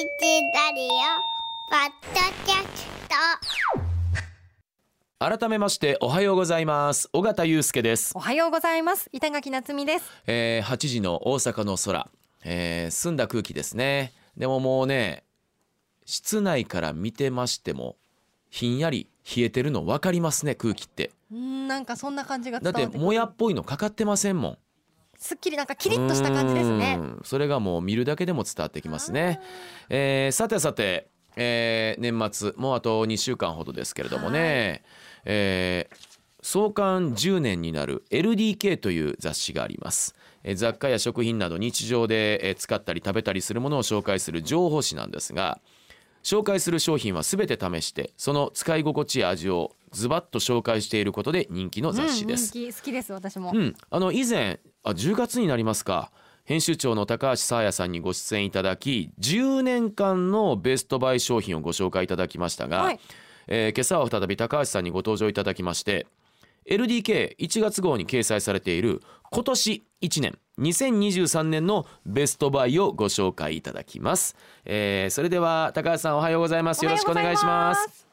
[0.00, 0.88] ラディオ
[1.68, 2.88] ポッドキャス
[5.18, 5.38] ト。
[5.38, 7.10] 改めましておはようございます。
[7.12, 9.10] 尾形祐介です、おはようございます。
[9.12, 10.10] 板垣夏美です。
[10.26, 12.08] えー、8時の大阪の空、
[12.44, 14.14] えー、澄んだ空気ですね。
[14.38, 15.22] でももうね
[16.06, 17.96] 室内から見てましても
[18.48, 19.06] ひんやり
[19.36, 21.10] 冷えてるの分かりますね空気って。
[21.30, 23.04] うんなんかそんな感じがだって伝わってくる。
[23.04, 24.58] もやっぽいのかかってませんもん
[25.20, 26.96] すっきりなんかキリッとした感じですね。
[26.98, 27.20] うん。
[27.24, 29.40] それがもう見るだけでも伝わってきますね、
[29.90, 34.82] えーさてさて、えー年末もうあと2週間ほどですけれどもね、
[35.24, 36.10] えー
[36.42, 40.14] 創刊10年になる LDK という雑誌があります。
[40.42, 45.60] えー雑貨や食品など日常でえー使ったり食べたりするものを紹介する情報誌なんですが
[46.22, 56.10] 紹介する商品は全て試してその使い心地や味をズバッと紹介していることで人気の雑誌です、うん、人気好きです私も、うん、あの以前あ10月になりますか。
[56.44, 63.00] 編集長の高橋沙耶さんにご出演いただき10年間のベストバイ商品をご紹介いただきましたが、はい。
[63.46, 66.06] えー今朝は再び高橋さんにご登場いただきまして
[66.66, 76.84] LDK1 月号に掲載されている今年1年2023年のベストバイをご紹介いただきます、えーそれでは高橋さんおはようございます。
[76.84, 78.06] よろしくお願いします。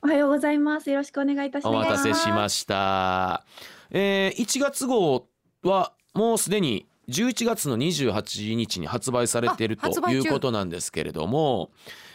[0.00, 0.90] おはようございます。
[0.90, 1.74] よろしくお願いいたします。
[1.74, 3.44] お待たせしました。
[3.90, 5.26] えー、1月号
[5.64, 11.70] はもうすでに11月の28日に発売されているということなんですけれども、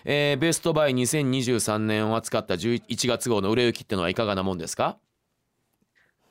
[0.06, 4.98] えーベストバイ2023年を扱った11月号の売れ行きってのはいかがなもんですか？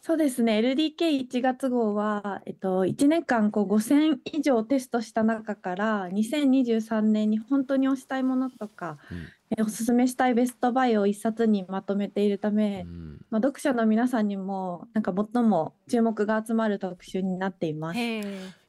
[0.05, 0.59] そうですね。
[0.59, 9.29] LDK1 月号は、えっと、1年間こう5000以上テストした中から、2023年に本当に推したいものとか、うん。
[9.57, 17.99] えおすすめしたいベストバイを一冊にまとめているため、うんまあ、読者の皆さんにも、なんか最も注目が集まる特集になっています。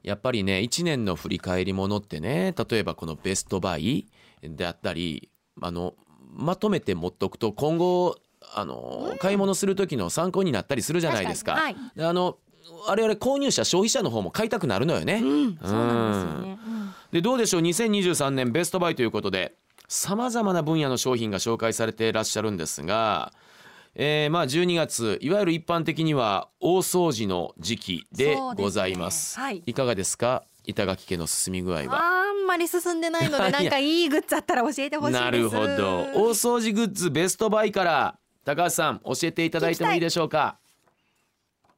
[0.03, 4.08] やっぱりね1年の振り返りものってね例えばこのベストバイ
[4.41, 5.30] であったり
[5.61, 5.95] あの
[6.30, 8.17] まとめて持っとくと今後
[8.53, 11.56] あの買い物する時の参考になったりするじゃないですか。
[11.56, 11.78] 確に。
[11.96, 12.38] であの
[12.88, 15.16] 我々購入者消費者の方も買いたくなるのよね。
[15.16, 16.94] はい、うん、そうなんですよね、うん。
[17.12, 19.56] でどうでしょう？2023年ベストバイということで
[19.90, 23.34] さまざまな分野の商品が紹介されていらっしゃるんですが、
[23.95, 29.39] えーまあ12月いわゆる一般的には大掃除の時期でございます。
[29.39, 30.43] はいいかがですか？
[30.65, 32.01] 板垣家の進み具合は。
[32.01, 40.57] あんまり進んでないので なんかいいグッズあったら教えてほしいですなるほど大掃除グッズベストバイから高橋さん教えていただいてもいいでしょうか？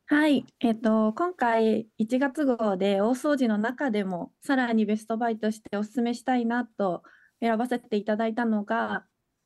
[0.08, 7.02] はい、えっと、今回1月号で大掃除の中でもさらにベストバイとしてお勧めしたいなと
[7.42, 9.04] 選ばせていただいたのが、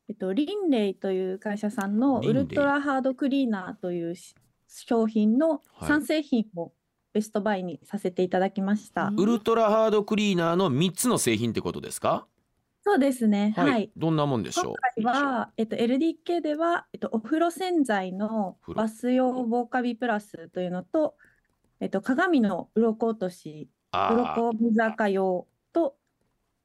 [0.10, 4.36] えっと、リンレイという会社さんのウルトラハードクリーナーというし
[4.68, 6.74] 商品のはい3製品を
[7.14, 9.06] ベストバイにさせていただきました。
[9.08, 12.26] うんウルトラハードクリーナーの3つの製品ってことですか？
[12.82, 13.92] そうですね、はい。
[13.96, 15.14] どんなもんでしょ今う。
[15.14, 21.16] 回は、えっと、LDK では、えっと、お風呂洗剤のバス用防カビプラスというのと、
[21.82, 25.98] えっと、鏡の鱗落とし鱗水垢用と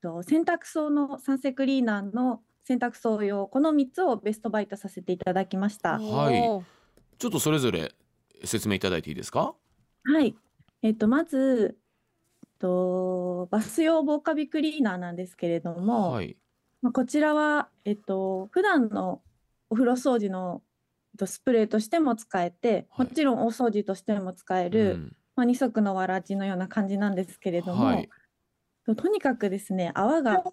[0.00, 5.98] と洗濯槽の酸性クリーナーの洗濯槽用この3つをベストバイトさせていただきました。
[5.98, 6.64] はい
[7.16, 7.92] ちょっとそれぞれ
[8.44, 9.54] 説明いただいていいですか？
[10.04, 10.34] はい、
[10.82, 11.78] えっと、まず、
[12.42, 16.36] えっと、バス用防カビクリーナーなんですけれども、はい。
[16.82, 19.22] まあ、こちらは、えっと、普段の
[19.70, 20.62] お風呂掃除の
[21.12, 28.08] えっとスプレーとしても使えて、はいもちろん大掃除としても使える、うんまあ、二足のわらじのような感じなんですけれども、はい。
[28.86, 30.50] ととにかくですね、泡が、み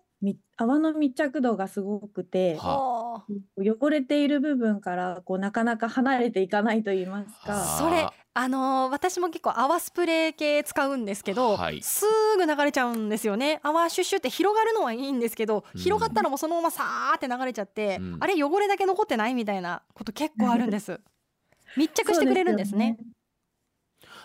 [0.58, 11.82] 泡の密着度がすごくて、はおー汚れている部分からこうなかなか離れていかないと言いますはか、それあのー私も結構泡スプレー系使うんですけど、はい。
[11.82, 12.06] す
[12.38, 13.60] ぐ流れちゃうんですよね。
[13.64, 15.80] 泡シュッシュって広がるのはいいんですけど、うん。
[15.80, 18.18] 広がったらもうそのままさーって流れちゃって、うん。
[18.20, 21.00] あれ汚れだけ残ってないみたいなこと結構あるんです。
[21.76, 22.98] 密着してくれるんですね。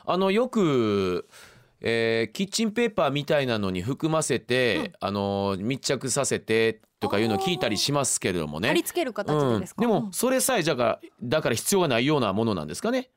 [0.04, 1.28] あのよく、
[1.80, 8.68] えーキッチンペーパーみたいなのに含ませて、あの密着させてとかいうのを聞いたりしますけれどもね。
[8.68, 13.10] 貼り付ける形でですか、うん、でもそれさえじゃがだから必要がないようなものなんですかね？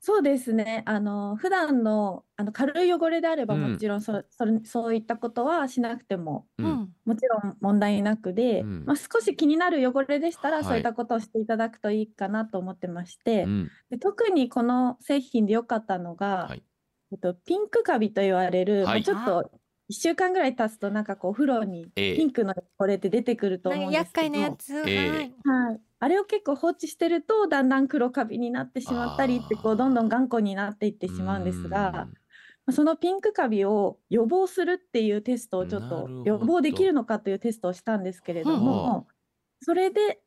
[0.00, 0.82] そうですね。
[0.84, 3.72] あの普段のあの軽い汚れであればうん。
[3.72, 6.88] もちろんそ、それそういったことはしなくてもううんん。
[7.06, 8.84] もちろん問題なくで、うん。
[8.84, 10.64] まあ、少し気になる汚れでしたら、はい。
[10.66, 13.70] そういったことをしていただくといいかなと思ってまして、うん。
[13.88, 16.62] で特にこの製品で良かったのが、はい
[17.14, 18.84] えっと、ピンクカビと言われる、はい。
[18.86, 19.50] まあちょっと
[19.88, 22.16] 1週間ぐらい経つとなんかこうお風呂にええ。
[22.16, 25.10] ピンクの汚れって出てくると思うんです厄介けど、なやつ、ええ。
[25.10, 25.34] はい。
[25.44, 32.10] はい、あれを結構放置してるとだんだん黒カビになってしまったりってこうどんどん頑固になっていってしまうんですがま
[32.68, 39.06] あそのピンクカビを予防するっていうテストをちょっと予防できるのかというテストをしたんですけれどはも、
[39.60, 40.20] それで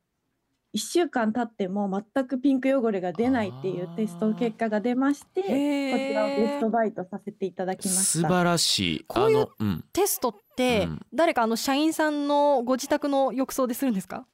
[0.74, 8.02] 1週間経っても全くピンク汚れが出ないっていうテスト結果が出まして、こへちらをベストーバイトさせていただきました。
[8.02, 9.04] 素晴らしい。
[9.08, 9.46] こういう
[9.92, 11.06] テストってうん。
[11.14, 14.26] 誰かあの社員さんのご自宅の浴槽でするんですか？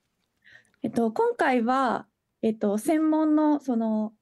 [0.83, 2.07] えっと、今回は、
[2.43, 4.13] えっと、専門のその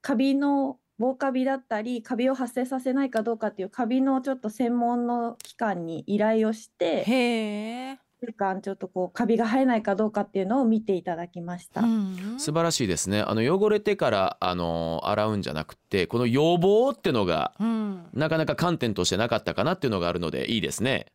[0.00, 11.82] カビの防カビだったりカビを発生させないかどうかっていうカビのちょっと専門の機関に依頼をしてへえ、1週間ちょっとこうカビが生えないかどうかっていうのを見ていただきました。
[11.82, 12.34] うん。
[12.38, 13.20] 素晴らしいですね。
[13.20, 18.06] あの汚れてからあの洗うんじゃなくてこの予防ってのがうん。
[18.12, 21.06] なかなか観点としてなかったかなっていうのがあるのでいいですね。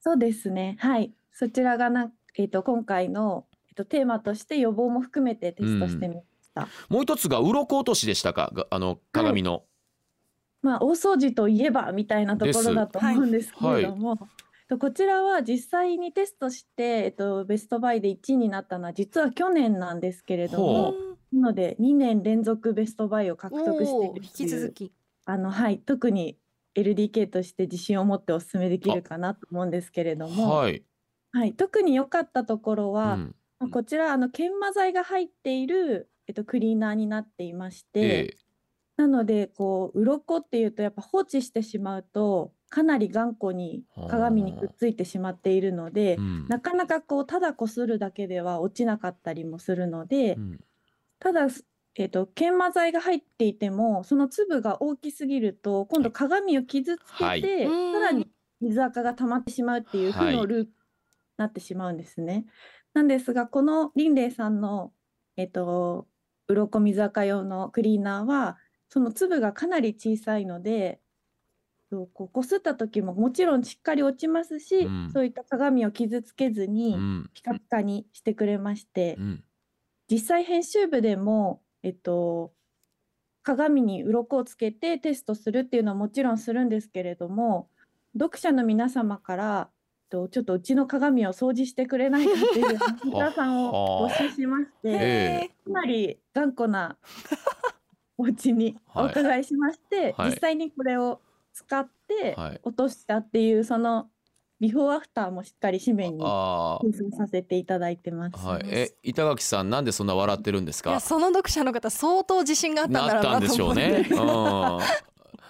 [0.00, 0.76] そうですね。
[0.80, 1.12] はい。
[1.32, 6.68] そちらがな、えっと、今回の、えっと、テーマとして予防も含めてテストしてみました。
[6.88, 8.52] もう一つが鱗落としでしたか？
[8.54, 9.64] があの鏡の、
[10.62, 14.26] まあ、大掃除といえばみたいなところだと思うんですけれども、と
[14.80, 21.14] こちらは実際にテストして、えっと、ベストバイで1位になったのは実は去年なんですけれどほもう。
[21.32, 24.92] なので2年連続ベストバイを獲得しているっていうき続き。
[25.26, 26.38] あの、はい、特に
[26.74, 30.84] LDK として自信を持ってお勧めできるかなと思うんですけれども、はい、
[31.32, 33.34] はい、特に良かったところうは、ん。
[33.60, 38.44] まあこちらあの研磨剤が入っている、えっと、クリーナーになっていまして、ええ。
[38.96, 46.48] なのでこう鱗っていうとやっぱ放置してしまうとかなり頑固に鏡にくっついてしまっているのでうん。
[46.48, 50.60] なかなかこうただこするだけでは落ちなかったりもするのでうん。
[51.20, 51.48] ただ、
[51.96, 57.40] えっと研磨剤が入っていてもその粒が大きすぎると今度鏡を傷つけはい。
[57.40, 57.92] てうん。
[57.92, 58.28] さらに
[58.60, 60.36] 水垢が溜まってしまうっていう負はい。
[60.36, 60.74] のループに
[61.38, 62.46] なってしまうんですね。
[62.94, 64.92] なんですがこのリンレイさんの
[65.36, 66.08] えっと
[66.48, 71.00] 鱗水垢用のクリーナーはその粒がかなり小さいので
[71.94, 75.10] そうこうこすった時ももちろんしっかり落ちますし、うん。
[75.12, 77.30] そういった鏡を傷つけずうにん。
[77.32, 79.44] ピカピカにしてくれまして、うん。
[80.10, 82.52] 実際編集部でも、えっと、
[83.44, 87.68] 鏡に鱗をつけてテストするっていうのはもちろんするんですけれども
[88.18, 96.96] 読者の皆様からえっとちょっとうちの鏡を掃除してくれないかっていうハンターさんを募集しましてえかなり頑固な
[98.16, 100.30] お家にお伺いしまして、はい。
[100.30, 101.20] 実際にこれを
[101.54, 102.60] 使ってはい。
[102.62, 104.08] 落としたっていうその
[104.60, 108.34] ビフォーアフターもしっかり紙面にあ掲載させていただいてます。
[108.36, 108.62] あはい。
[108.66, 110.98] え板垣さんなんでそんな笑ってるんですか？
[111.00, 114.06] その読者の方相当自信があったんだろうなったんでしょうね。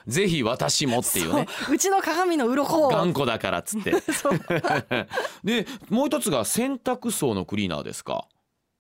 [0.07, 1.47] うん、ぜひ私もっていうね。
[1.67, 1.75] そう。
[1.75, 2.89] うちの鏡の鱗を。
[2.89, 4.01] 頑固だからっつって。
[4.13, 4.39] そう。
[5.45, 8.27] でもう一つが洗濯槽のクリーナーですか？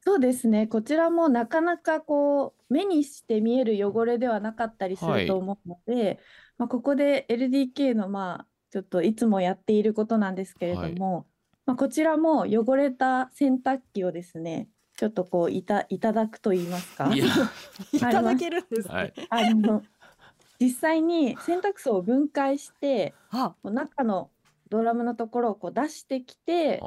[0.06, 0.66] そうですね。
[0.66, 6.18] こちらもなかなかこう目にして見える汚れではなかったりすはいると思うので、
[6.58, 11.26] まあ、ここで LDK のまあちょっといつもやっていることなんですけれども、
[11.66, 17.12] まあ、こちらも汚れた洗濯機をですね、ちょっとこういた、いただくと言いますか。
[17.14, 17.26] いや
[17.92, 19.14] いただけるんですね、はい。
[19.30, 19.82] あの
[20.60, 23.54] 実際に洗濯槽を分解して、あ。
[23.62, 24.30] こう中の
[24.70, 26.82] ドラムのところをこう出してきて、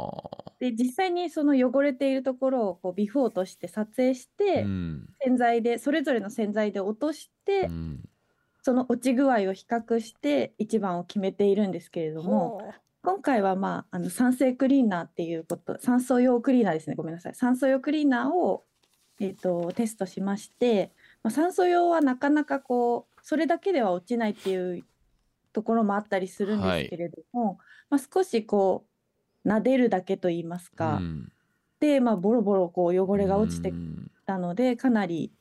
[0.59, 5.07] で実際にその汚れているところをこうビフォーとして撮影して、うん。
[5.21, 8.09] 洗剤でそれぞれの洗剤で落として、うん
[8.67, 16.97] その落ち具合を比較して一番を決めているんですけれども今回はまああの酸性クリーナーっていうこと酸素用クリーナーですね。
[16.97, 17.35] ごめんなさい。
[17.35, 18.65] 酸素用クリーナーを、
[19.21, 20.91] えっとテストしまして、
[21.23, 24.83] まあ、酸素用はなかなかこうそれだけでは落ちないっていう
[25.53, 27.59] ところもあったりするんですけれども、
[27.89, 28.85] まあ、少しこ
[29.45, 31.31] う撫でるだけといいますか、うん。
[31.79, 35.31] で、まあ、ボロボロこう汚れが落ちてうんたのでかなり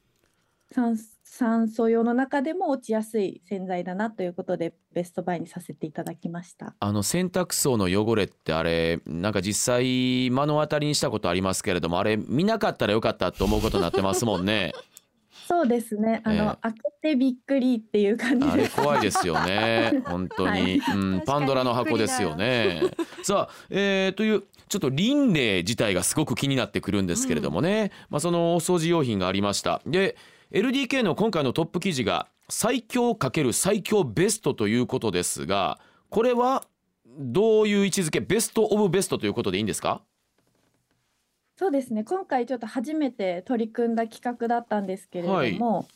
[0.73, 6.75] 酸酸素用の中でも落ちやすい洗剤だなということでベストバイにさせていただきました。
[6.81, 14.73] あの洗濯槽の汚れってあれなんか実際目の当たりにしたことありますけれどもあれ見なかったらよかったと思うことになってますもんね。
[15.47, 16.23] そうですね。
[16.25, 16.81] あの、ええ開け
[17.11, 18.77] てびっくりっていう感じあれです。
[18.77, 20.97] 怖いですよね本当に、 はい。
[20.97, 22.81] うん、パンドラの箱ですよね。
[23.23, 29.81] さあ、えーというちょっと輪廻自体がすごく気になってくるんですけれどもね、まあ、そのお掃除用品がありました。
[29.87, 30.17] で
[30.53, 36.65] LDK の今回のトップ記事が最強×最強ベストということですがこれは
[37.19, 40.03] どういう位置づけベストオブベストということでいいんですか？
[41.59, 42.05] そうですね。
[42.05, 45.89] 今回ちょっと初めて取り組んだ企画だったんですけれども、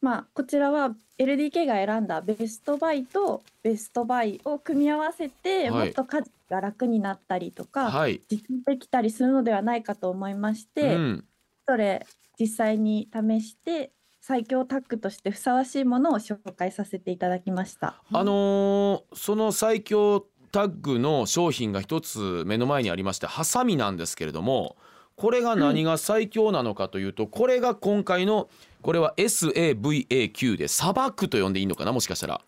[0.00, 5.86] まあこちらは LDK が選んだベストバイとベストバイを組み合わせて、はい。
[5.86, 11.24] もっと家事が楽になったりとか、はい、できたりするのではないかと思いまして、うん、
[11.66, 12.06] それ
[12.38, 18.02] 実際に試して最強タッグとしてふさわしいものを紹介させていただきました。
[18.12, 24.76] あのーその最強タッグの商品が一つ目の前にありましてハサミなんですけれども
[25.16, 28.48] これが何が最強なのかというと、これが今回の
[28.80, 32.40] これは SAVAQ で砂漠と呼んでいいのかなもしかしたら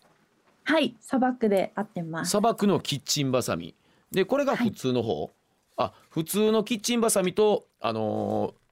[0.63, 2.31] はい、砂漠で合ってます。
[2.31, 3.75] 砂漠のキッチンバサミ
[4.11, 5.31] でこれが普通の方、
[5.77, 8.64] あ普通のキッチンバサミとあのー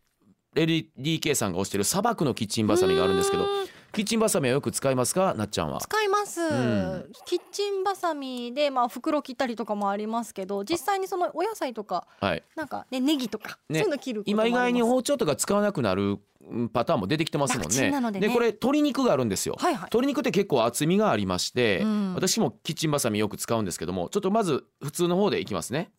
[0.55, 3.45] LDK さんが推してる砂漠のキッチンバサミがあるんですけど
[3.91, 5.36] キッチンバサミはよく使いますか？
[5.36, 7.05] なっちゃんは使います、ん。
[7.25, 12.43] キッチンバサミでまあ袋切ったりとかもありますけど実際にそのお野菜とかはい。
[12.55, 13.81] なんかねネギとか、ね。
[13.81, 16.17] そういうの切る今意外に包丁とか使わなくなる
[16.50, 18.19] うんパターンも出てきてますもんね。
[18.19, 18.33] でね。
[18.33, 19.55] これ鶏肉があるんですよ。
[19.60, 19.81] はいはい。
[19.83, 22.13] 鶏肉って結構厚みがありまして、うん。
[22.15, 25.91] 私もキッチンバサミよく使うんですけどもちょっとまず普通の方でいきますね。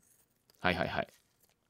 [0.61, 1.07] はいはいはい。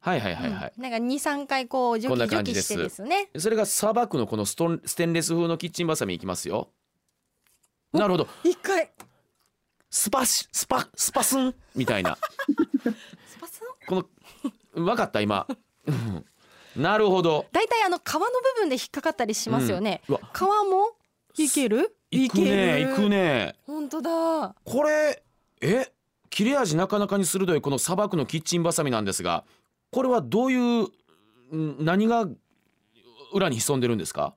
[0.04, 0.72] はいはいはいはい。
[0.76, 0.82] うん。
[0.82, 2.68] なんか二三回こう除こんな去除感じです。
[2.68, 3.30] 去してですね。
[3.38, 6.68] それが砂漠のこのストンステンレス風のキッチンバサミいきますよ。
[7.92, 8.28] なるほど。
[8.42, 8.90] 一回。
[9.88, 11.54] スパシスパスパスン？
[11.74, 12.18] みたいな。
[13.26, 13.86] スパスン？
[13.86, 14.06] こ
[14.74, 15.22] の分かった？
[15.22, 15.46] 今。
[15.86, 16.24] うん。
[16.76, 17.46] なるほど。
[17.52, 20.20] 大体あの皮の部分で引っかかったりしますよね、うわ。
[20.34, 20.96] 皮も？
[21.38, 21.96] いける？
[22.10, 23.54] いくねいくね。
[23.66, 24.54] 本当だ。
[24.64, 25.22] これ
[25.62, 25.90] え？
[26.30, 29.44] 切れ味なかなかに鋭いこの砂漠のキッチンバサミなんですが
[29.94, 30.88] これはどういう
[31.56, 32.28] ん何が
[33.32, 34.34] 裏に潜んでるんですか？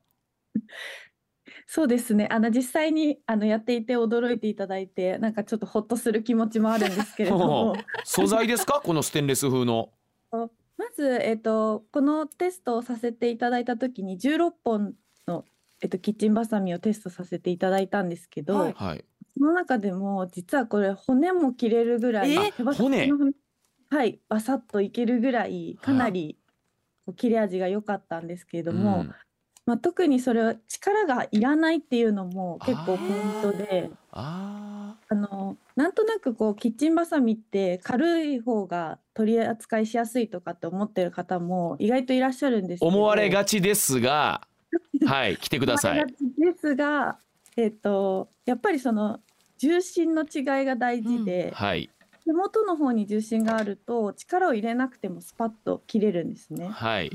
[1.66, 2.28] そうですね。
[2.32, 8.82] あの実際にあのやっていて驚いていただいて、なんかちょっとほっとする気持ちもあるんですけれども、 素材ですか？
[8.84, 9.90] このステンレス風の。
[10.32, 14.94] まずえっとこのテストをさせていただいた時に16本
[15.28, 15.44] の
[15.82, 18.74] えっとキッチンバサミをテストさせていただいたんですけど、はい。
[18.74, 19.04] はい
[19.40, 23.34] その中でも実はこれ骨も切れるぐらい、え手羽先の骨
[23.89, 26.38] はい、バサッといけるぐらいかなり
[27.06, 29.15] こう切れ味が良かったんですけれども、うん。
[29.65, 33.89] まあ、特にそれは力がいらないっていうのも結構ポイントで。
[34.12, 44.46] ああのなんとなくこうキッチンバサミって軽い方が取り扱いしやすいとかって思ってる方も意外といらっしゃるんです思われがちですが
[45.06, 45.91] はい来てください。
[45.91, 47.20] 思われがちですが、
[47.56, 49.22] えっとやっぱりその
[49.58, 51.89] 重心の違いが大事で、はい
[52.28, 56.68] 手元の方に重心があると力を入れなくてもスパッと切れるんですね。
[56.68, 57.10] はい。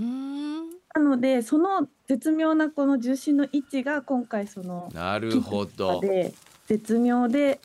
[0.94, 6.00] なのでその絶妙なこの重心の位置が今回そのなるほど。
[6.00, 6.32] で
[6.66, 7.60] 絶妙で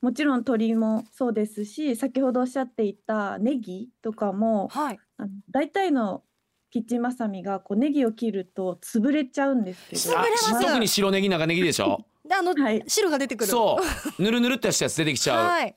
[0.00, 4.98] もちろん鶏もそうですし先ほどおっしゃっていたネギとかもはい。
[5.18, 6.22] あの大体の
[6.70, 10.16] キッチンバサミがこうネギを切ると潰れちゃうんですけど。
[10.16, 10.56] 潰れます。
[10.56, 12.06] あ特に白ネギ長ネギでしょ？
[12.26, 12.82] であの、はい。
[12.86, 13.50] 汁が出てくる。
[13.50, 13.78] そ
[14.18, 14.22] う。
[14.22, 15.44] ぬるぬるってしたやつ出てきちゃう。
[15.44, 15.76] はい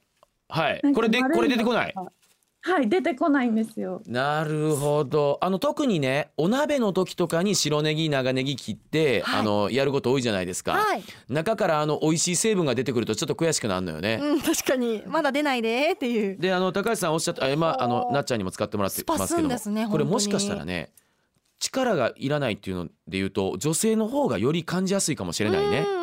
[0.49, 0.81] はい。
[0.93, 1.93] これで丸これ出てこない？
[2.61, 4.01] はい出てこないんですよ。
[4.05, 5.37] なるほど。
[5.39, 9.39] あの特にねお鍋の時とかに白ネギ長ネギ切って、はい。
[9.39, 15.03] あのやること多いじゃないですか、はい、中からあの美味しい成分が出てくるとちょっと悔しくなるのよね、うん、確かに。
[15.07, 16.37] まだ出ないでっていう。
[16.37, 20.91] であの高橋さんおっしゃったあ今あのなっちゃんにも使ってもらってますけどもねこれもしかしたらね
[21.59, 25.98] 力がいらないっていうので言うと女性の方がより感じやすいかもしれないね、うん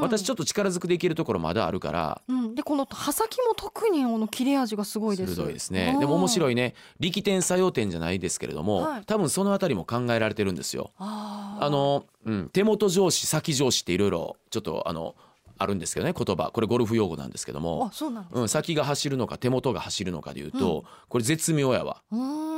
[0.00, 2.22] 私ちょっと力ずくでいけるところまだあるから。
[2.28, 5.34] うん、でこの刃先も特にあの切れ味がすごいです。
[5.34, 5.96] 鋭いですね。
[5.98, 6.74] でも面白いね。
[7.00, 9.02] 力点作用点じゃないですけれども、はい。
[9.04, 10.92] 多分そのあたりも考えられてるんですよ。
[10.98, 15.14] あの、うん、手元上司先上司っていろいろちょっとあの
[15.58, 16.50] あるんですけどね言葉。
[16.52, 17.88] これゴルフ用語なんですけども。
[17.90, 22.02] あ、そうなん先が走るのか手元が走るのかでいうと、これ絶妙やわ。
[22.12, 22.57] うーん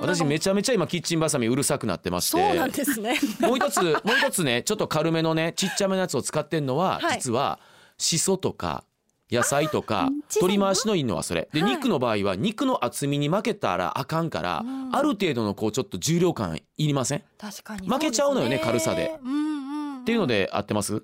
[0.00, 3.18] 私めちゃめちゃ今キッチンバサミうるさくなってましそうなんてですね。
[3.40, 7.16] もう一つもう一つねちょっと軽めのねちっちゃめのやつを使ってんのは、はい。
[7.16, 7.58] 実は
[7.98, 8.84] しそとか
[9.30, 10.10] 野菜とか
[10.40, 11.48] 取り回しのいいのはそれ。
[11.52, 11.72] で、はい。
[11.72, 14.94] 肉の場合は肉の厚みに負けたらあかんから、うん。
[14.94, 17.18] ある程度のこうちょっと重量感いりません？
[17.18, 19.18] っ確かに負けちゃうのよね軽さで。
[19.24, 21.02] うんうんうん、ていうので合ってます？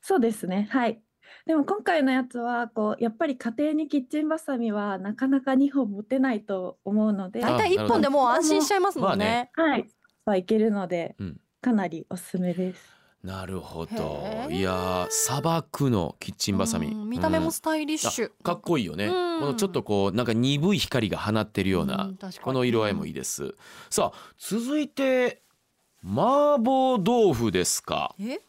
[0.00, 0.68] そうですね。
[0.70, 1.00] はい
[1.46, 9.50] でも今回のやつはこうやっぱり家庭にキッチンバサミはなかなか2本持てないと思うので大体一本でもう安心しちゃいますもんね。
[9.54, 9.88] はい。
[10.24, 11.40] はいけるので、うん。
[11.60, 13.00] かなりおすすめです。
[13.22, 14.48] なるほど。
[14.50, 18.30] いやー砂漠のキッチンバサミ、うん見た目うんもスタイリッシュ。
[18.40, 19.40] あかっこいいよね、うん。
[19.40, 23.54] このちょっとこうなんか鈍い光が放ってるような、うこの色合いもいいです。
[23.90, 25.42] さあ続いて
[26.02, 28.14] 麻婆豆腐ですか。
[28.18, 28.40] え？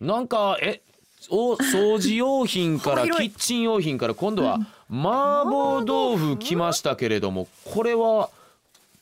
[0.00, 0.82] なんかえ？
[1.30, 4.58] お掃除用品からキッチン用品から今度は
[4.90, 8.30] 麻婆豆腐来ましたけれどもこれは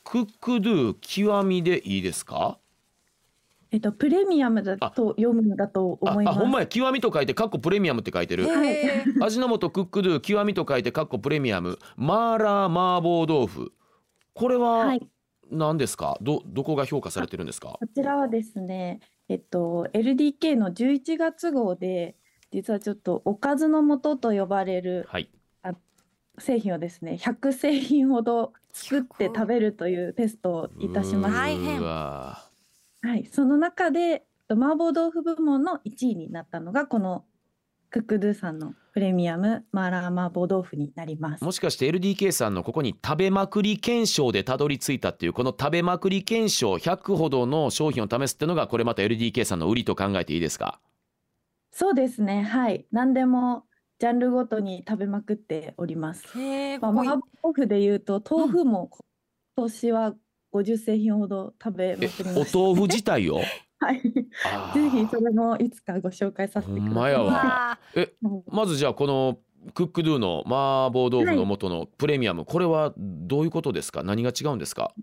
[0.03, 2.57] クックドゥ極みでいいですか？
[3.71, 6.35] えっとプレミアムだと読むんだとあ思います。
[6.37, 6.67] あほんまや。
[6.67, 8.47] 極みと書いてカッコプレミアムって書いてる。
[9.19, 11.79] 味の素クックドゥ極みと書いてカッコプレミアム。
[11.97, 13.73] マーラー麻婆豆腐。
[14.33, 15.07] これははい。
[15.51, 16.17] 何ですか？
[16.21, 17.69] どどこが評価されてるんですか？
[17.69, 22.15] こちらはですね、えっと LDK の11月号で
[22.51, 25.29] 実はちょっとおかずの素と呼ばれるはい。
[26.37, 31.39] 製品をですね100製品ほど作って食べるというテストをいたしました。
[33.07, 37.23] はい、その中で麻婆豆腐部門の1位になったのがこの
[37.95, 41.43] クックドゥさんのプレミアムマーラー麻婆豆腐になります。
[41.45, 50.81] もしかして LDK さんのここに食べまくり検証でたどり着いたっていうこの食べまくり検証100ほどの商品を試すっていうのがこれまた LDK さんの売りと考えていいですか？
[51.71, 53.63] そうですね、はい、何でも
[53.99, 56.37] ジャンルごとに食べまくっております。
[56.37, 58.89] へえ、まあ、ここい麻婆豆腐でいうと豆腐も
[59.55, 60.13] 今年は
[60.53, 62.59] 50製品ほど食べまえくりました。
[62.59, 63.39] お豆腐自体を？
[63.79, 66.93] はい、ぜひそれもいつかご紹介させてください。
[66.93, 67.33] まやわ。
[67.33, 68.13] わえ
[68.47, 69.39] まずじゃあこの
[69.73, 74.03] クックドゥの麻婆豆腐の素のプレミアム、これはどういうことですか？
[74.03, 74.93] 何が違うんですか？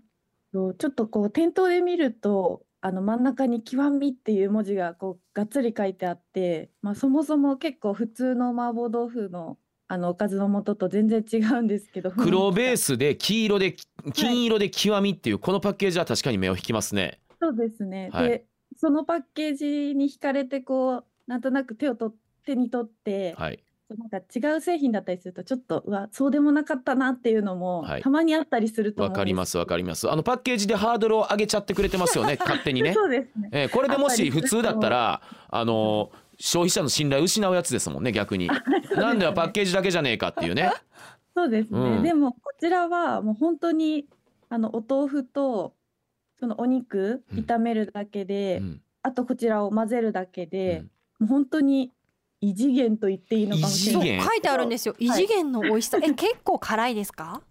[0.53, 12.11] ちょっとこう店頭で見るとあの真ん中に「極み」っていう文字がこうがっつり書いてあって、まあ、そもそも結構普通の麻婆豆腐のあのおかずの素と全然違うんですけど。
[12.11, 13.75] 黒ベーススで黄色で
[14.13, 17.19] 金色で極みっていうこのパッケージは確かに目を引きますね。
[17.41, 18.29] そうですね、はい。
[18.29, 18.45] で
[18.77, 22.13] そのパッケージに惹かれてこうなんとなく手をと
[22.45, 23.63] 手に取って、はい。
[23.89, 28.01] なんか違う製品だったりするとちょっとうわそうでもなかったなっていうのもはい。
[28.01, 30.09] たまにあったりするとわかりますわかります。
[30.09, 32.93] あのパッケージでハードルを上げちゃってくれてますよね 勝手にね。
[32.93, 33.49] そうですね。
[33.51, 38.49] えーこれでもし普通だったらあの消費者の信頼を失うやつですもんね逆に。
[38.95, 40.71] なんではパッケージだけじゃねえかっていうね。
[41.35, 42.03] そうですね、うん。
[42.03, 44.07] でもこちらはもう本当に
[44.49, 45.73] あのお豆腐と
[46.39, 50.85] そのお肉うん炒めるだけで、うんあとこちらを混ぜるだけで
[51.19, 51.91] うん、もう本当に
[52.39, 54.27] 異次元と言っていいのかもしれない。
[54.27, 54.95] 書いてあるんですよ。
[54.97, 55.97] 異次元の美味しさ。
[56.01, 57.41] え、 結構辛いですか？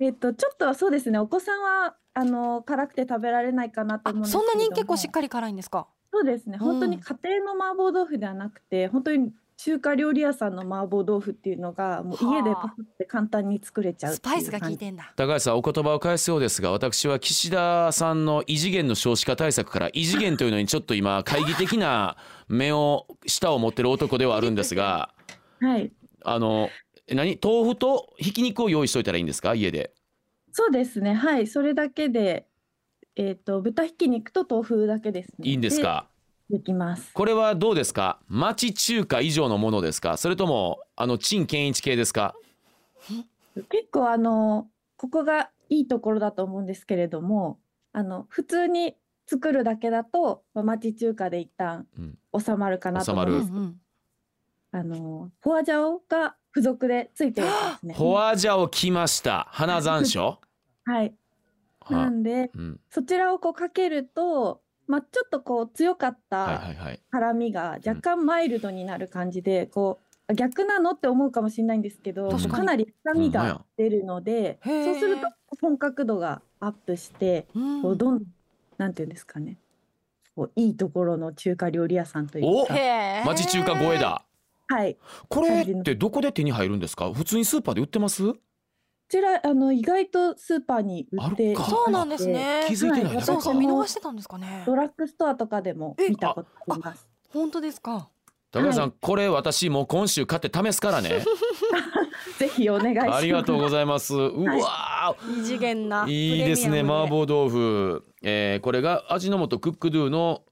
[0.00, 5.86] えっとちょっとそうですねお子さんはあの辛くて食べられないかなとあ思うんですそんなに結構ししっかり辛いんですか？
[6.12, 15.12] そうですね本当に家庭の麻婆豆腐ではなくて本当に中華料理屋さんの麻婆豆腐っていうのがもう家ではあパクって簡単に作れちゃうスパイスが効いてんだ。
[15.16, 22.16] 高橋さんお言葉を返すようですが私は岸田さんの異次元の少子化対策から異次元というのにちょっと今懐疑的な
[22.48, 25.10] 目を舌を持ってる男ではあるんですが
[25.60, 25.90] はい。
[26.24, 26.68] あの
[27.08, 27.36] え何？
[27.42, 29.54] 豆腐とひき肉を用意しといたらいいんですか？
[29.56, 29.92] 家で。
[30.52, 31.14] そうですね。
[31.14, 32.46] はい、それだけで、
[33.16, 35.48] えっ、と豚ひき肉と豆腐だけですね。
[35.50, 36.06] いいんですか？
[36.50, 36.58] で。
[36.58, 37.12] できます。
[37.12, 38.18] これはどうですか？
[38.28, 40.16] 町中華以上のものですか？
[40.16, 42.34] それともあの陳健一系ですか？
[43.70, 47.58] 結構あのここがいいところだと思うんですけれども、
[47.92, 53.52] あの普通に作るだけだと、まあ、町中華で一旦うん収まるかなと思収まるうんです。
[53.52, 53.80] うんうん
[54.70, 57.94] あのフォアジャオが付属でついてるんですね。
[57.96, 60.36] フォアジャオ来ました花山椒
[60.84, 61.14] はい。
[61.88, 67.00] なはんでうんそちらをこうかけると、まあちょっとこう強かっはいはたいはい。
[67.10, 72.54] 辛みが若干マイルドになる感じで、こう逆なのって思うかもしれないんですけど、確かに。
[72.54, 75.28] かなり臭みが出るので、そうすると
[75.60, 77.82] 本格度がアップして、うん。
[77.82, 78.22] こうどん
[78.78, 79.56] なんていうんですかね、
[80.34, 82.74] こういいところの中華料理屋さんというおか、
[83.24, 83.98] 町中華超え。
[83.98, 84.24] だ。
[84.70, 84.98] はい、
[85.28, 87.10] ここれってどこで手に入るんですか？
[87.12, 88.22] 普通にスーパーで売ってます？
[89.08, 91.64] ちらあの意外とスーパーに売ってあるか。
[91.64, 92.64] そうなんですね。
[92.68, 93.22] 気づいてない。
[93.22, 94.64] そうそう見逃してたんですかね。
[94.66, 94.74] ド。
[94.74, 97.08] ラッグストアとかでも見たことあります。
[97.30, 98.08] 本当ですか？
[98.50, 101.22] 高橋さん、はいこれ私もう今週買って試すからね。
[102.38, 103.16] ぜひお願いします。
[103.16, 104.14] ありがとうございます。
[104.14, 106.04] うわ異次元な。
[106.06, 110.42] ーいいですね麻婆豆腐、えーこれが味の素クックドゥの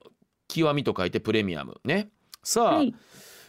[0.49, 2.11] 極みと書いてプレミアムね。
[2.43, 2.95] さあ、はい、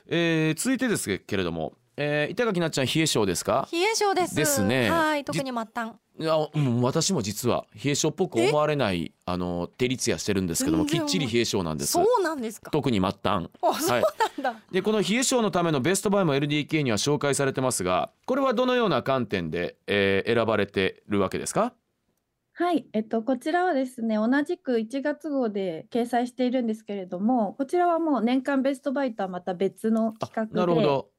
[0.07, 3.67] えー続いてですけれども、えー板垣なっちゃん冷え性ですか？
[3.71, 4.35] 冷え性です。
[4.35, 4.89] ですね。
[4.89, 5.93] はい、特に末端。
[6.19, 11.91] いやもう私も実は冷え性っぽく思われないあの照りつやしてるんですけどもきっちり冷え性なんです。
[11.91, 12.71] そうなんですか？
[12.71, 13.49] 特に末端。
[13.61, 14.03] あ、そうはい
[14.43, 14.61] なんだ。
[14.71, 21.73] でこの冷え性のためのベストバイも LDK には紹介されてますがこれはどのような観点で、えー選ばれてるわけですか？
[22.53, 31.09] はい、えっと、こちらはですね、同じく1月号で掲載しているんですけれども、こちらはもう年間ベストバイとはまた別のあ企画で、なるほど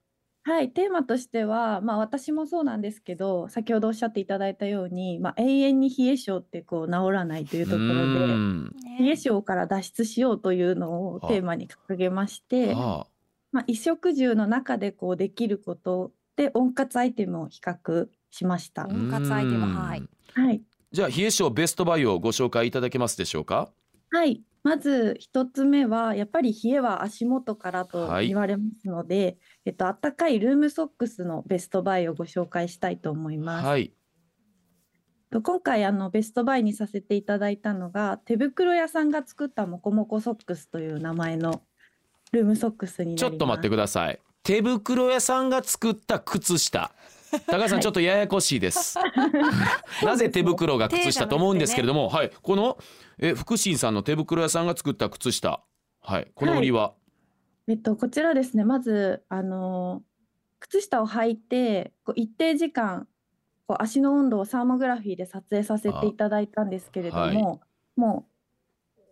[0.49, 13.07] はい、テーマとしては、まあ私もそうなんですけど、先ほどおっしゃっていただいたように、まあ永遠に冷え性ってこう治らないというところうで、冷え性から脱出しようというのをテーマに掲げまして、あ。
[13.53, 18.85] まあ衣食住の中でこうできることで温活アイテムを比較しました。
[18.85, 20.03] あ温活アイテムはい。
[20.33, 20.63] はい。
[20.93, 23.71] じゃあ冷え性ベストバイをご紹介いただけますでしょうか？
[24.11, 33.67] はい、まず一つ目はやっぱり冷えは足元からとはい言われますので、えっと暖かいルームソックスのベストバイをご紹介したいと思います。
[33.67, 33.93] はい
[35.31, 41.63] と今回あのベストバイにさせていただいたのが手袋屋さんが作ったモコモコソックスという名前の
[42.33, 43.31] ルームソックスになります。
[43.31, 46.93] ちょっと待ってください手袋屋さんが作った靴下
[47.47, 47.83] 高橋さんはい。
[47.83, 48.99] ちょっとややこしいです、
[50.05, 52.31] なぜ手袋が靴下と思うんですけれども、はい。
[52.43, 52.79] この
[53.19, 55.63] え福神さんの手袋屋さんが作った靴下。
[56.01, 56.31] はい。
[56.35, 56.95] この売りは、
[57.67, 60.03] えっと、こちらですね、まず、あの
[60.61, 63.07] 靴下を履いて、こう一定時間、
[63.67, 67.61] こう足の温度をサーモグラフィーで撮影させていただいたんですけれども、はい。
[67.97, 68.38] もう、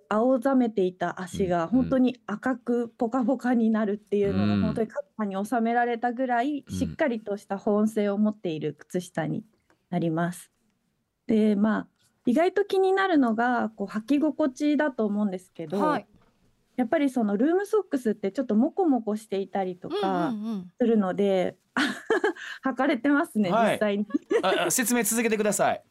[0.08, 9.44] 青ざめていた足うんが本当に赤くポカポカになるっていうのうんが本当にカッパに収められたぐらいうんしっかりとした保温性を持っている靴下に
[9.90, 10.50] なります。
[11.26, 11.88] で、まあ、
[12.24, 16.06] 意外と気になるのがこう履き心地だと思うんですけど、はい。
[16.76, 21.56] やっぱりそのルームソックスってちょっとモコモコしていたりとうんかうんうんするので、
[22.64, 24.06] 履かれてますね、はい実際に。
[24.70, 25.82] 説明続けてください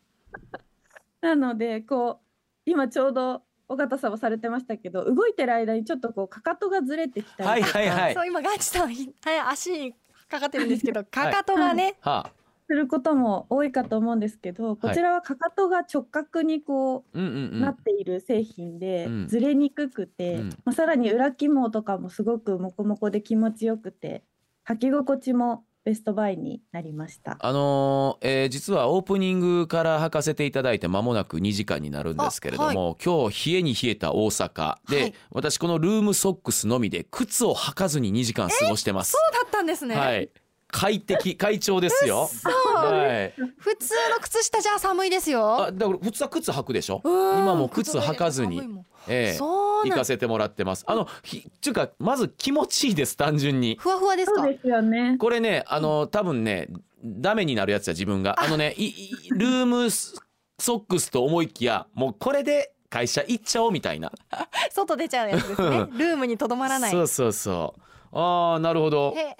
[1.22, 7.80] なのでこう今ちょうど尾形さんもされてましたけど動いてる間にちょっとこうかかとがずれてきたはいりとか。
[7.80, 9.94] はいはいそう今ガチさんひはい足に
[10.30, 12.32] かかってるんですけどかかとがね、はあ。
[12.68, 17.62] することも多いかと思うんですけどこちらはかかとが直角にこうんうんううん。
[17.62, 19.28] なっている製品でうん。
[19.28, 20.50] ずれにくくて、うん。
[20.64, 24.24] まあ、さらに裏起毛とかもすごくモコモコで気持ちよくて
[24.68, 27.38] 履き心地もベストバイになりました。
[27.40, 39.12] あのーえー実はオープニングから履かせていただいて間もなく2時間になるんですけれども、今日冷えに冷えた大阪で、はい私このルームソックスのみで靴を履かずに2時間過ごしてます。
[39.12, 40.30] そうだったんですね、はい
[40.78, 42.30] 快適快調ですよ。
[42.44, 43.42] はい。
[43.58, 45.64] 普通の靴下じゃ寒いですよ。
[45.68, 47.00] あだから普通は靴履くでしょ？
[47.02, 47.40] うん。
[47.40, 48.62] 今もう靴履かずに。
[49.08, 49.40] ええ。
[49.40, 50.84] 行かせてもらってます。
[50.86, 53.78] あのひちゅうかまず気持ちいいです単純に。
[53.80, 54.42] ふわふわですか？
[54.42, 55.16] そうですよね。
[55.18, 56.68] これねあの多分ね
[57.02, 58.36] ダメになるやつや自分が。
[58.38, 58.50] あ。
[58.50, 60.12] のねいいルームソ
[60.60, 64.12] ックスと思いきやもうこれで会社行っちゃおうみたいな。
[64.72, 65.78] 外出ちゃうやつですね。
[65.98, 66.92] ルームにとどまらない。
[66.92, 69.14] そうそうそうあーなるほど。
[69.16, 69.36] へ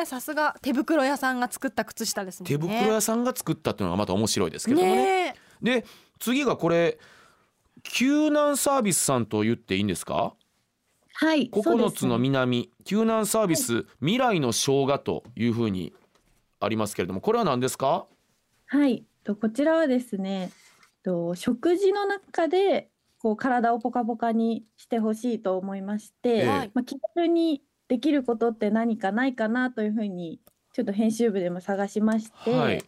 [0.00, 0.54] えーさすが。
[0.62, 2.46] 手袋屋さんが作った靴下ですね。
[2.46, 4.94] 手袋屋さんが作ったっていうのがまた面白いですけどもね。
[4.94, 5.80] ねえ。
[5.80, 5.84] で
[6.18, 6.98] 次がこれ
[7.82, 10.34] 救難サービスさんと言っていいんですか？
[11.14, 12.70] はい、そうで9すつの南。
[12.84, 15.92] 救難サービス未来の生姜というふうに
[16.60, 18.06] ありますけれどもこれは何ですか？
[18.66, 20.52] はい、とこちらはですね、
[21.02, 26.46] と食事の中でこう体をポカポカにしてほしいと思いまして、ええ。
[26.48, 30.40] はいまあ、気軽にできることって何かないかなというふうに
[30.72, 32.84] ちょっと編集部でも探しまして、はい。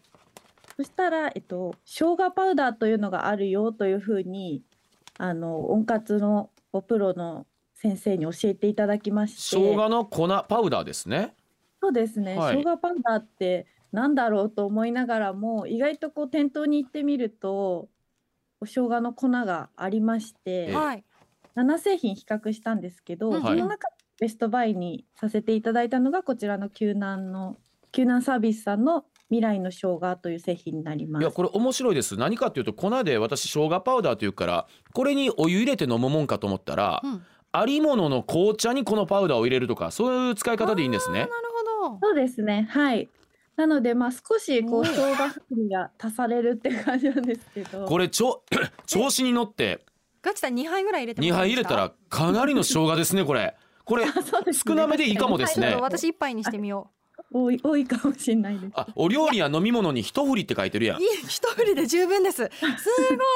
[0.76, 4.62] そしたら、えっと、生姜パウダーというのがあるよというふうに
[5.18, 9.56] あの温活のおプロの先生に教えていただきまして。
[9.56, 11.34] 生姜の粉パウダーですね。
[11.82, 12.56] そうですね、はい。
[12.56, 17.88] 生姜パウダーってなんだろうと思いながらも意外とこう店頭に行ってみると
[18.60, 20.74] お生姜の粉がありまして、ええ。
[20.74, 21.04] はい。
[21.56, 23.42] 7製品比較したんですけど、うん。
[23.42, 27.56] その中でベストバイにさせていただいたのがこちらの救難の
[27.92, 31.22] 救難サービスさんの未来の生姜という製品になります。
[31.22, 32.16] いやこれ面白いです。
[32.16, 37.22] 何かっていうと粉で私生姜パウダーというからこれにお湯入れて飲むもんかと思ったら、うん。
[37.52, 41.20] ありものの紅茶にこのパウダーを入れるとかそういう使い方でいいんですね。
[41.20, 41.32] なる
[41.82, 41.98] ほど。
[42.00, 42.68] そうですね。
[42.70, 43.08] はい。
[43.56, 44.86] なのでまあ少しこううん。
[44.86, 47.86] 生姜風味が足されるって感じなんですけど。
[47.86, 48.44] これちょ
[48.86, 49.84] 調子に乗って
[50.22, 51.74] ガチさん2杯ぐらい入れても2らっていいですか？
[51.74, 53.56] 杯入れたらかなりの生姜ですねこれ
[53.90, 54.06] これ
[54.52, 55.74] 少なめでいいかもですね。
[55.74, 56.90] 私1杯にしてみよ
[57.32, 58.72] 多い多いかもしれないです。
[58.76, 61.02] あお料理や飲み物に一振りって書いてるやうん。
[61.02, 62.36] いい一振りで十分です。
[62.44, 62.50] す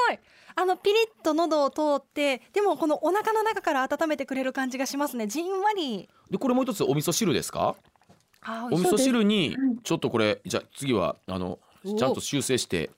[0.07, 0.19] ごい。
[0.57, 5.27] あのピリッと喉を通ってでもこのお腹の中から温めてくれる感じがしますね。
[5.27, 6.07] じんわり。
[6.31, 7.75] でこれもう一つお味噌汁ですか？
[8.71, 9.77] お味噌汁にはい。
[9.83, 12.89] ちょっとこれじゃあ次はあのおちゃんと修正して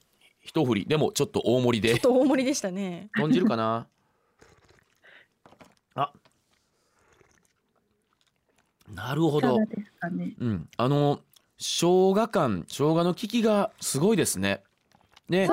[0.43, 0.85] 一振り。
[0.85, 1.95] でもちょっと大盛りで。
[1.95, 3.09] ちょっと大盛りでしたね。
[3.15, 3.87] 豚汁かな？
[8.93, 9.57] なるほど。
[9.65, 10.33] ですかね。
[10.39, 10.69] うん。
[10.77, 11.19] あの
[11.57, 14.61] 生姜感生姜の効きがすごいですね。
[15.29, 15.47] ね。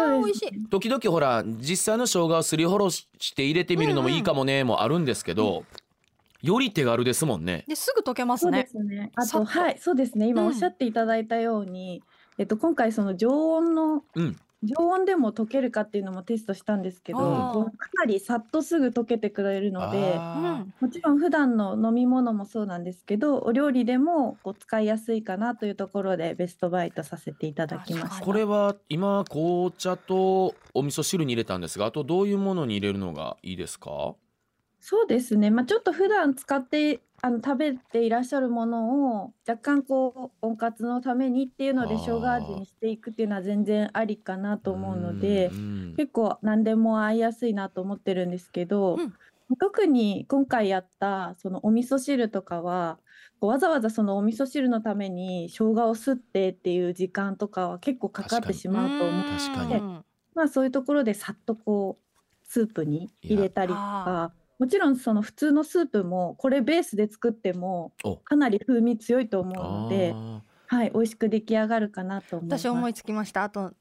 [0.70, 5.64] 時々ほら実際の生姜をすりおろして入れてみるのもいいかもねもあるんですけど、
[6.42, 7.64] より手軽ですもんね。
[7.66, 9.10] ですぐ溶けますそうでねすね。
[9.16, 10.28] あと、はい、そうですね。
[10.28, 10.48] 今うん。
[10.48, 12.02] おっしゃっていただいたように、
[12.38, 20.18] えっと、今回その常温の、うん常温でも溶けるかっていうのもテストしたんですけど、あーこうかなりさっとすぐ溶けてくれるので、
[20.81, 28.22] もちろん普段の飲み物もそうなんですけど、お料理でもこう使いやすいかなというところでベストバイとさせていただきました。
[28.22, 34.14] ーこれは今紅茶とお味噌汁に入れたんですがあとどういうものに入れるのがいいですか？
[34.81, 35.50] そうですね。
[35.50, 45.50] まあちょっと普段使ってあの食べていらっしゃるものを若干こう温活のためにっていうので生姜味にしていくっていうのは全然ありかなと思うので
[45.96, 49.14] 結構何でも合いやすいなと思ってるんですけど、うん。
[49.58, 52.98] 特に今回やったそのお味噌汁とかは
[53.40, 59.74] わざわざそのお味噌汁のために生姜をすってっていう時間とかは結構かかってしまうと思う確かに。
[59.76, 68.16] うんまあそういうところでさっとこうスープに入れたりとかもちろんその普通のスープもこれベースで作ってもお。
[68.16, 70.40] かなり風味強いと思うあので、ー。
[70.66, 72.66] はい、美味しく出来上がるかなと思います。
[72.66, 73.44] 私思いつきました。
[73.44, 73.72] あと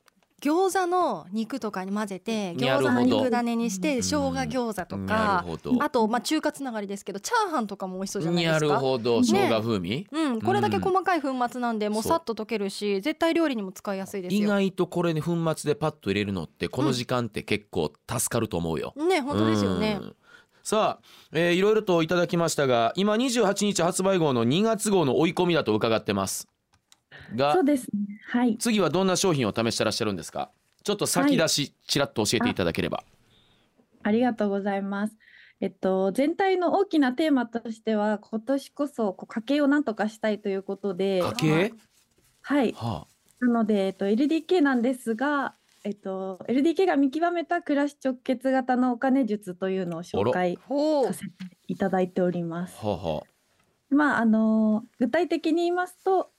[0.42, 4.04] 餃子の肉とかに混ぜて餃子の肉種にしてうん。
[4.04, 5.46] 生姜餃子となか
[5.80, 8.74] あとまあ中華つながりですけどチャーハンとかも美味しそうじゃないでなすか。
[8.74, 9.22] るほど。
[9.22, 9.28] ね。
[9.28, 14.50] 生姜風味、うん、これだけ細かい粉末なんでもうさっと溶けるし絶対料理にも使いやすいです意よ。
[14.50, 20.00] 外とこれね粉末でパッと入れるのってこの時間って結構助かると思うよ、ね本当ですよね。
[20.02, 20.06] う。
[20.06, 20.16] ん
[20.64, 26.48] さあ、えーいろいろといただきましたが今28日発売号の2月号の追い込みだと伺ってます。
[27.36, 28.20] がそうですね。
[28.30, 28.58] はい。
[28.58, 30.52] 次はどんな商品を試してらっしゃるんですか？
[30.84, 33.04] ちょっと先出し、ちらっと教えていただければ。
[34.04, 35.16] ありがとうございます。
[35.62, 41.34] えっと、全体の大きなテーマとしては今年こそこう家計をなんとかしたいということで、家
[41.70, 41.74] 計？
[42.42, 43.08] はい、は
[43.40, 50.58] なので、えっと、LDK なんですが、えっと、LDK が見極めた暮らし直結型のお金術というのを紹介
[51.06, 51.32] させて
[51.68, 52.78] いただいております。
[52.82, 53.16] あはあ。
[53.16, 53.24] は
[53.90, 56.32] まあ、あの具体的に言いますと、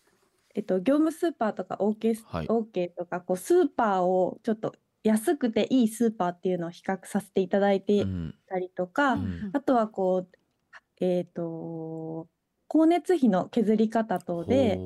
[0.55, 2.47] えっと、業務スーパーとか OK,、はい。
[2.47, 8.07] OK とかこうスーパーをちょっと安くていいスーパーっていうのを比較させていただいて
[8.49, 9.51] たりとか、うん。
[9.53, 12.29] あとはこう、えっと
[12.71, 14.81] 光熱費の削り方等で、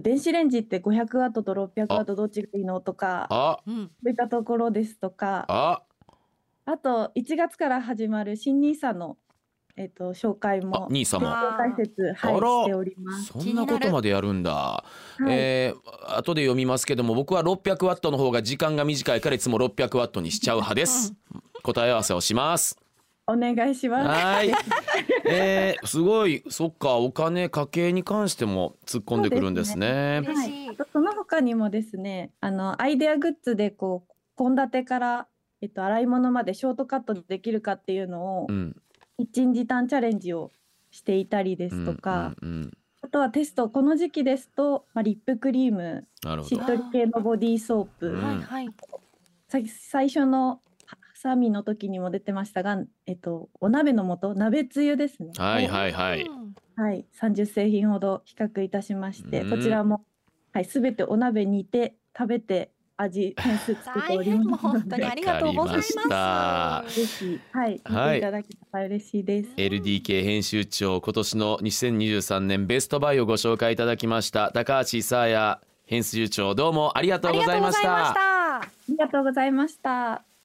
[0.00, 3.26] 電子レンジって500ワットと600ワットどっちがいいのとか
[3.66, 5.44] そういったところですとか。
[5.48, 5.82] あ。
[6.64, 9.16] あと1月から始まる新ニーサの、
[9.76, 10.88] えっと紹介あも。
[10.90, 13.26] 兄様あ解説、しております。
[13.26, 14.84] そんなことまでやるんだ、は
[15.20, 15.24] い。
[15.28, 21.14] えー後で読みますけども僕は600ワットの方が時間が短いからいつも600ワットにしちゃう派です。
[21.62, 22.85] 答え合わせをします
[23.26, 24.08] お願いします。
[24.08, 24.52] はい、
[25.28, 26.44] えー、すごい。
[26.48, 30.20] そっかお金家計に関しても突っ込んでくるんですね。
[30.22, 30.66] 嬉しい。
[30.68, 35.26] はい、その他にもですねあのアイデアグッズでこう献立から、
[35.60, 38.76] えっと、洗い物までショートカットできるかっていうのをうん。
[39.18, 40.52] 一日時短チャレンジを
[40.90, 42.72] していたりですとか、うんうんうん。
[43.00, 46.06] あとはテストこの時期ですと、まあ、リップクリーム
[46.44, 48.68] しっとり系のボディーソープ、うんはいはい。
[49.48, 49.58] さ
[49.90, 50.60] 最初の
[51.26, 55.32] ハサミの時にも出てましたが、えっと、お鍋の素鍋つゆですね。
[55.36, 56.22] はいはいはい。
[56.22, 59.50] うんはい、30製品ほど比較いたしまして、うん。
[59.50, 60.04] こちらも、
[60.52, 65.76] はい、すべてお鍋煮て食べて味点数つけておりますので、本当にありがとうござい
[66.08, 67.00] ます。
[67.00, 69.50] ぜひ、はい、見はいていただけたら嬉しいです。
[69.56, 78.60] LDK 編集長今年の2023年ベストバイをご紹介いただきました高橋沙也編集長どうもありがとうございましありがとうございましたた。
[78.60, 80.26] ありがとうございました。